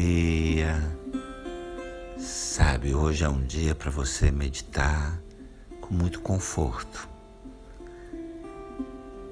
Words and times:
dia. 0.00 0.80
Sabe, 2.18 2.94
hoje 2.94 3.24
é 3.24 3.28
um 3.28 3.42
dia 3.44 3.74
para 3.74 3.90
você 3.90 4.30
meditar 4.30 5.20
com 5.80 5.92
muito 5.92 6.20
conforto. 6.20 7.08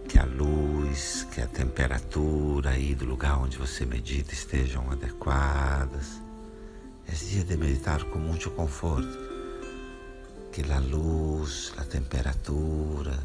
Que 0.06 0.18
a 0.18 0.24
luz, 0.24 1.26
que 1.32 1.40
a 1.40 1.46
temperatura 1.46 2.70
aí 2.70 2.94
do 2.94 3.06
lugar 3.06 3.38
onde 3.38 3.56
você 3.56 3.86
medita 3.86 4.34
estejam 4.34 4.90
adequadas. 4.90 6.20
É 7.06 7.12
dia 7.12 7.44
de 7.44 7.56
meditar 7.56 8.04
com 8.04 8.18
muito 8.18 8.50
conforto. 8.50 9.18
Que 10.52 10.70
a 10.70 10.78
luz, 10.78 11.72
a 11.78 11.84
temperatura 11.84 13.18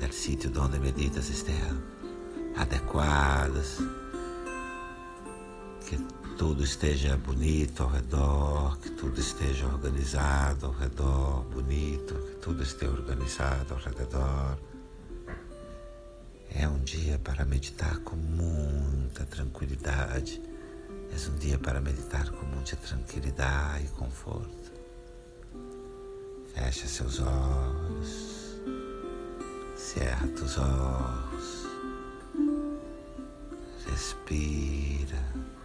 do 0.00 0.12
sítio 0.12 0.50
onde 0.50 0.78
meditas 0.78 1.28
estejam 1.28 1.82
adequadas 2.56 3.78
que 5.86 5.96
tudo 6.38 6.62
esteja 6.62 7.16
bonito 7.16 7.82
ao 7.82 7.88
redor, 7.88 8.78
que 8.78 8.90
tudo 8.90 9.18
esteja 9.18 9.66
organizado 9.66 10.66
ao 10.66 10.72
redor, 10.72 11.44
bonito, 11.44 12.14
que 12.14 12.34
tudo 12.42 12.62
esteja 12.62 12.92
organizado 12.92 13.72
ao 13.72 13.80
redor. 13.80 14.58
É 16.54 16.68
um 16.68 16.78
dia 16.80 17.18
para 17.18 17.44
meditar 17.44 17.98
com 18.00 18.16
muita 18.16 19.24
tranquilidade. 19.24 20.42
É 21.10 21.30
um 21.30 21.36
dia 21.36 21.58
para 21.58 21.80
meditar 21.80 22.30
com 22.30 22.44
muita 22.46 22.76
tranquilidade 22.76 23.86
e 23.86 23.88
conforto. 23.88 24.72
Fecha 26.54 26.86
seus 26.86 27.18
olhos, 27.20 28.60
cerra 29.74 30.26
os 30.26 30.58
olhos, 30.58 31.66
respira. 33.86 35.55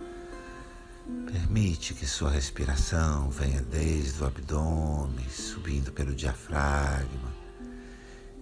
Permite 1.06 1.94
que 1.94 2.06
sua 2.06 2.30
respiração 2.30 3.30
venha 3.30 3.62
desde 3.62 4.22
o 4.22 4.28
abdômen, 4.28 5.28
subindo 5.30 5.92
pelo 5.92 6.14
diafragma 6.14 7.34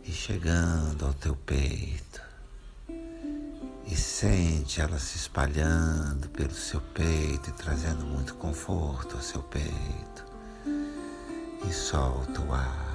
e 0.03 0.11
chegando 0.11 1.05
ao 1.05 1.13
teu 1.13 1.35
peito. 1.35 2.21
E 3.85 3.95
sente 3.95 4.81
ela 4.81 4.99
se 4.99 5.17
espalhando 5.17 6.29
pelo 6.29 6.53
seu 6.53 6.81
peito 6.81 7.49
e 7.49 7.53
trazendo 7.53 8.05
muito 8.05 8.35
conforto 8.35 9.15
ao 9.15 9.21
seu 9.21 9.41
peito. 9.41 10.25
E 11.67 11.73
solta 11.73 12.41
o 12.41 12.53
ar. 12.53 12.89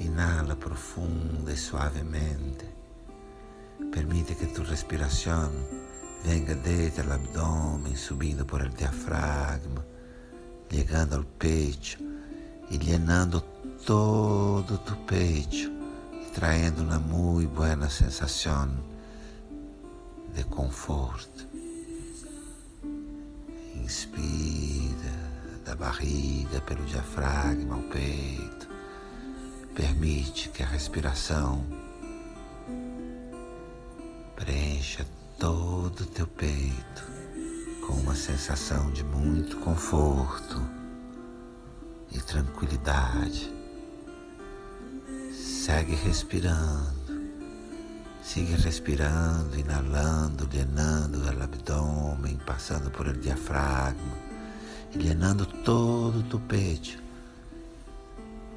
Inala 0.00 0.56
profunda 0.56 1.52
e 1.52 1.56
suavemente. 1.56 2.66
Permite 3.92 4.34
que 4.34 4.46
tu 4.46 4.62
respiração 4.62 5.52
venga 6.24 6.54
desde 6.54 7.00
o 7.02 7.12
abdômen, 7.12 7.96
subindo 7.96 8.44
por 8.44 8.60
el 8.60 8.70
diafragma, 8.70 9.84
chegando 10.70 11.16
ao 11.16 11.24
peito 11.24 11.98
e 12.70 12.76
llenando 12.76 13.40
todo 13.84 14.78
tu 14.78 14.96
peito 15.06 15.78
traindo 16.38 16.84
uma 16.84 17.00
muito 17.00 17.50
boa 17.50 17.90
sensação 17.90 18.70
de 20.32 20.44
conforto. 20.44 21.48
Inspira 23.74 25.18
da 25.64 25.74
barriga 25.74 26.60
pelo 26.60 26.84
diafragma 26.84 27.74
ao 27.74 27.82
peito. 27.82 28.68
Permite 29.74 30.48
que 30.50 30.62
a 30.62 30.66
respiração 30.66 31.64
preencha 34.36 35.04
todo 35.38 36.00
o 36.00 36.06
teu 36.06 36.26
peito 36.26 37.04
com 37.86 37.94
uma 37.94 38.14
sensação 38.14 38.90
de 38.90 39.04
muito 39.04 39.56
conforto 39.58 40.60
e 42.10 42.18
tranquilidade. 42.20 43.52
Segue 45.32 45.94
respirando, 45.94 47.30
siga 48.22 48.56
respirando, 48.56 49.58
inalando, 49.58 50.48
llenando 50.52 51.18
o 51.18 51.42
abdômen, 51.42 52.38
passando 52.44 52.90
por 52.90 53.06
el 53.06 53.20
diafragma 53.20 54.28
llenando 54.94 55.44
todo 55.46 56.20
o 56.20 56.22
teu 56.22 56.40
peito 56.40 56.98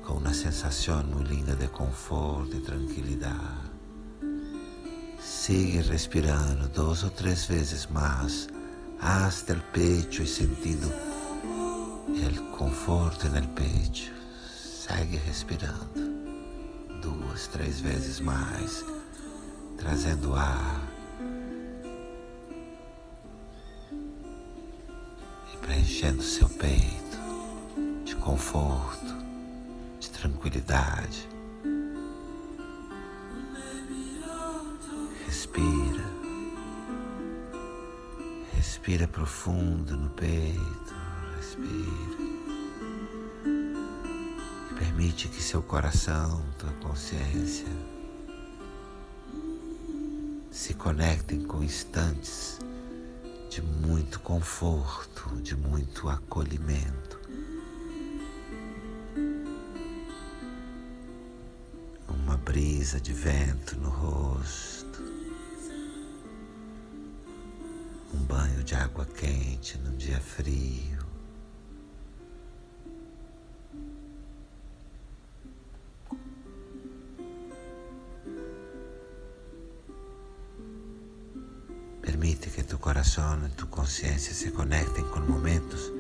com 0.06 0.14
uma 0.14 0.34
sensação 0.34 1.04
muito 1.04 1.32
linda 1.32 1.56
de 1.56 1.68
conforto 1.68 2.56
e 2.56 2.62
tranquilidade. 2.62 3.71
Sigue 5.52 5.82
respirando 5.82 6.70
dos 6.70 7.04
ou 7.04 7.10
três 7.10 7.44
vezes 7.44 7.86
mais 7.88 8.48
hasta 9.02 9.52
el 9.52 9.60
pecho 9.74 10.24
e 10.24 10.26
sentindo 10.26 10.88
o 10.88 12.52
conforto 12.56 13.28
no 13.28 13.46
pecho. 13.50 14.14
Segue 14.56 15.18
respirando 15.18 15.92
duas, 17.02 17.48
três 17.48 17.82
vezes 17.82 18.22
mais, 18.22 18.86
trazendo 19.78 20.34
ar 20.34 20.82
e 25.54 25.58
preenchendo 25.58 26.24
seu 26.24 26.48
peito 26.48 27.20
de 28.06 28.16
conforto, 28.16 29.18
de 30.00 30.10
tranquilidade. 30.12 31.31
Respira 38.62 39.08
profundo 39.08 39.98
no 39.98 40.12
peito. 40.12 40.94
Respira. 41.36 42.22
E 44.70 44.74
permite 44.76 45.28
que 45.30 45.42
seu 45.42 45.64
coração, 45.64 46.46
tua 46.60 46.72
consciência 46.74 47.66
se 50.52 50.76
conectem 50.76 51.42
com 51.42 51.64
instantes 51.64 52.60
de 53.50 53.64
muito 53.64 54.20
conforto, 54.20 55.36
de 55.42 55.56
muito 55.56 56.08
acolhimento. 56.08 57.20
Uma 62.08 62.38
brisa 62.38 63.02
de 63.02 63.12
vento 63.12 63.76
no 63.80 63.90
rosto. 63.90 64.81
Um 68.14 68.24
banho 68.26 68.64
de 68.64 68.76
água 68.76 69.06
quente 69.06 69.78
num 69.78 69.96
dia 69.96 70.20
frio. 70.20 71.00
Permite 82.02 82.50
que 82.50 82.64
tu 82.64 82.78
coração 82.78 83.46
e 83.48 83.50
tu 83.52 83.68
consciência 83.68 84.34
se 84.34 84.52
conectem 84.52 85.04
com 85.06 85.20
momentos 85.22 85.92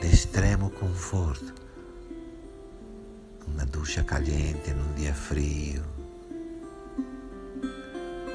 de 0.00 0.06
extremo 0.06 0.70
conforto. 0.70 1.54
Uma 3.46 3.64
ducha 3.64 4.04
caliente 4.04 4.72
num 4.72 4.94
dia 4.94 5.14
frio, 5.14 5.82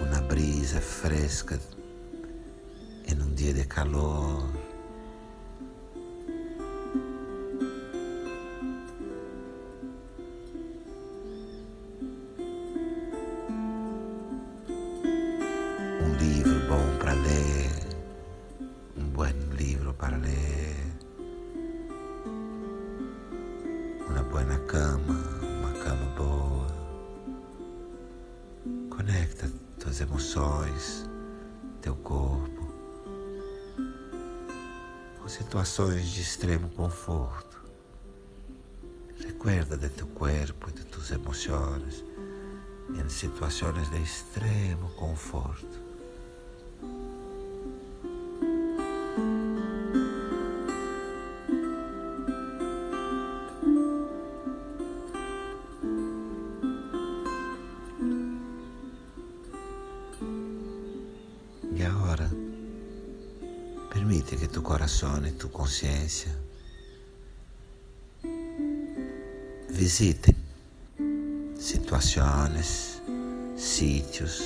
uma 0.02 0.22
brisa 0.22 0.82
fresca 0.82 1.60
em 3.08 3.22
um 3.22 3.34
dia 3.34 3.54
de 3.54 3.66
calor. 3.66 4.50
Um 16.02 16.16
livro 16.20 16.60
bom 16.68 16.98
para 17.00 17.14
ler, 17.14 17.72
um 18.98 19.10
bom 19.10 19.24
livro 19.58 19.94
para 19.94 20.18
ler, 20.18 20.76
uma 24.08 24.24
boa 24.24 24.60
cama, 24.68 25.20
uma 25.42 25.72
cama 25.84 26.06
boa. 26.16 26.68
Conecta 28.90 29.52
tuas 29.80 30.00
emoções, 30.00 31.10
situações 35.34 36.12
de 36.12 36.22
extremo 36.22 36.70
conforto. 36.70 37.64
Recuerda 39.20 39.76
de 39.76 39.90
teu 39.90 40.06
corpo 40.08 40.70
e 40.70 40.74
de 40.74 40.86
tus 40.86 41.10
emoções 41.10 42.06
em 42.90 43.10
situações 43.10 43.90
de 43.90 43.98
extremo 43.98 44.90
conforto. 44.92 45.83
Coração 64.84 65.26
e 65.26 65.32
tu 65.32 65.48
consciência. 65.48 66.30
Visitem 69.70 70.36
situações, 71.58 73.02
sítios, 73.56 74.44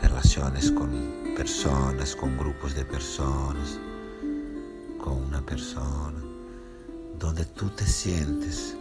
relações 0.00 0.70
com 0.70 0.88
pessoas, 1.36 2.14
com 2.14 2.34
grupos 2.36 2.74
de 2.74 2.86
pessoas, 2.86 3.78
com 4.98 5.10
uma 5.10 5.42
pessoa, 5.42 6.14
onde 7.22 7.44
tu 7.44 7.68
te 7.68 7.84
sientes 7.84 8.74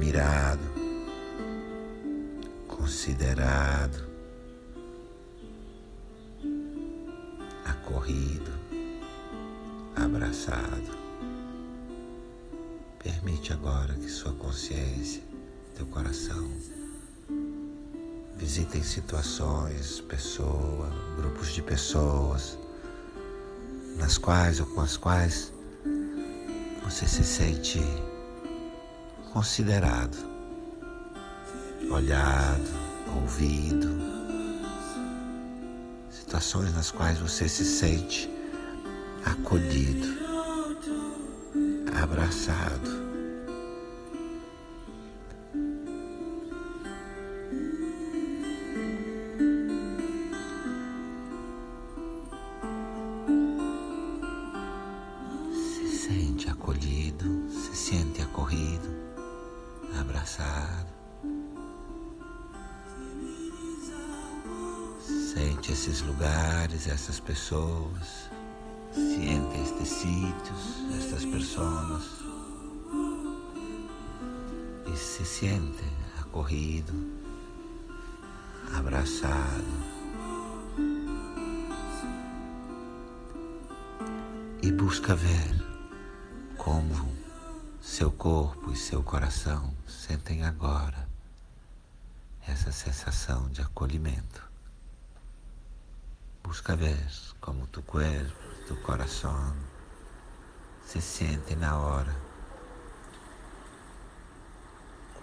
mirado, 0.00 0.66
considerado, 2.66 4.04
acorrido, 7.64 8.57
abraçado. 10.04 10.98
Permite 13.02 13.52
agora 13.52 13.94
que 13.94 14.08
sua 14.08 14.32
consciência, 14.32 15.22
teu 15.76 15.86
coração, 15.86 16.50
visitem 18.36 18.82
situações, 18.82 20.00
pessoas, 20.00 20.92
grupos 21.16 21.52
de 21.52 21.62
pessoas, 21.62 22.58
nas 23.96 24.18
quais 24.18 24.60
ou 24.60 24.66
com 24.66 24.80
as 24.80 24.96
quais 24.96 25.52
você 26.84 27.06
se 27.06 27.24
sente 27.24 27.80
considerado, 29.32 30.16
olhado, 31.90 32.68
ouvido, 33.16 33.88
situações 36.10 36.74
nas 36.74 36.90
quais 36.90 37.18
você 37.18 37.48
se 37.48 37.64
sente 37.64 38.37
acolhido, 39.28 40.08
abraçado. 42.02 42.90
Se 55.52 55.88
sente 55.88 56.48
acolhido, 56.48 57.50
se 57.50 57.76
sente 57.76 58.22
acorrido, 58.22 58.88
abraçado. 60.00 60.88
Sente 65.00 65.72
esses 65.72 66.00
lugares, 66.00 66.86
essas 66.88 67.20
pessoas. 67.20 68.27
Siente 68.98 69.60
estes 69.60 69.88
sítios, 69.88 70.92
estas 70.98 71.24
pessoas. 71.24 72.02
E 74.92 74.96
se 74.96 75.24
siente 75.24 75.84
acorrido, 76.20 76.92
abraçado. 78.74 79.98
E 84.60 84.72
busca 84.72 85.14
ver 85.14 85.64
como 86.56 87.08
seu 87.80 88.10
corpo 88.10 88.72
e 88.72 88.76
seu 88.76 89.02
coração 89.02 89.72
sentem 89.86 90.44
agora 90.44 91.08
essa 92.46 92.72
sensação 92.72 93.48
de 93.50 93.60
acolhimento. 93.60 94.42
Busca 96.42 96.74
ver 96.74 96.98
como 97.40 97.66
tu 97.66 97.82
corpo, 97.82 98.32
tu 98.68 98.76
coração. 98.76 99.54
Se 100.84 101.00
sente 101.00 101.56
na 101.56 101.78
hora. 101.78 102.14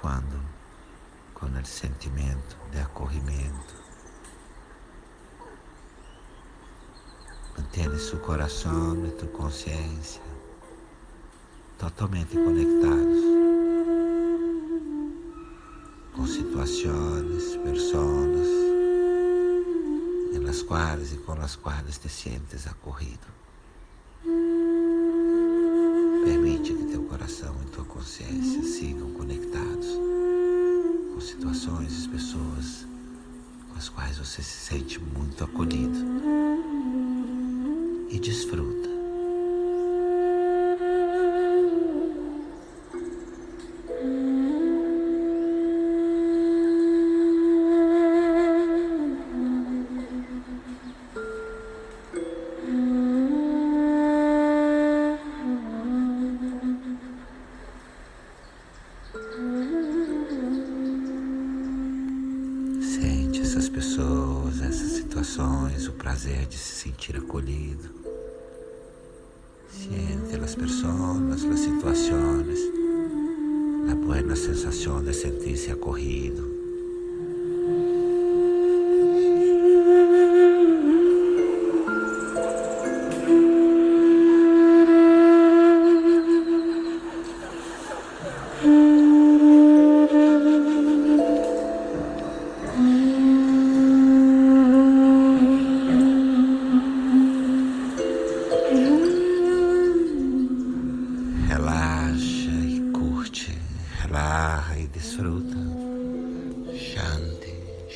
Quando 0.01 0.43
com 1.35 1.45
o 1.45 1.65
sentimento 1.65 2.57
de 2.71 2.79
acolhimento 2.79 3.75
mantém 7.57 7.97
seu 7.99 8.19
coração 8.19 9.05
e 9.05 9.11
tu 9.11 9.27
consciência 9.27 10.21
totalmente 11.77 12.35
conectados 12.35 13.23
com 16.13 16.25
situações, 16.25 17.57
pessoas 17.57 18.64
nas 20.65 20.67
quais 20.67 21.13
e 21.13 21.17
com 21.17 21.33
as 21.33 21.55
quais 21.55 21.97
te 21.99 22.09
sientes 22.09 22.65
acorrido. 22.65 23.27
Permite 26.23 26.73
que 26.73 26.85
teu 26.85 27.03
coração 27.03 27.55
e 27.63 27.69
tua 27.69 27.85
consciência 27.85 28.63
sigam 28.63 29.11
conectados 29.11 29.87
com 31.13 31.21
situações 31.21 32.05
e 32.05 32.09
pessoas 32.09 32.87
com 33.69 33.77
as 33.77 33.89
quais 33.89 34.17
você 34.17 34.41
se 34.41 34.65
sente 34.65 34.99
muito 34.99 35.43
acolhido 35.43 36.54
prazer 66.15 66.45
de 66.45 66.57
se 66.57 66.75
sentir 66.75 67.17
acolhido. 67.17 67.89
Siente 69.67 70.41
as 70.41 70.55
pessoas, 70.55 71.43
as 71.43 71.59
situações, 71.59 72.59
a 73.91 73.95
boa 73.95 74.35
sensação 74.37 75.03
de 75.03 75.13
sentir-se 75.13 75.71
acolhido. 75.71 76.54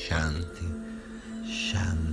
Shanti, 0.10 0.66
Shanti. 1.46 2.09